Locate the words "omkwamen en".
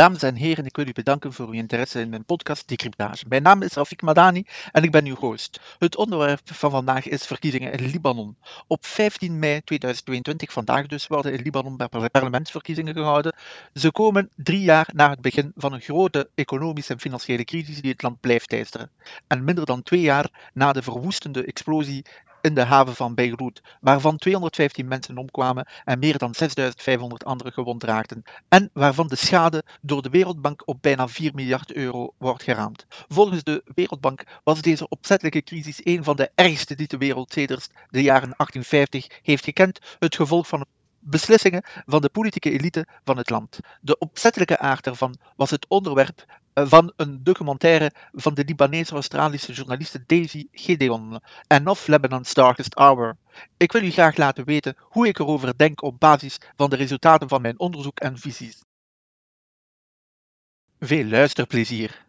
25.18-25.98